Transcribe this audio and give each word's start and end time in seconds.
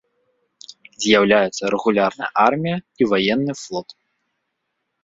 З'яўляюцца 1.05 1.63
рэгулярная 1.75 2.31
армія 2.47 2.77
і 2.99 3.03
ваенны 3.13 3.53
флот. 3.63 3.89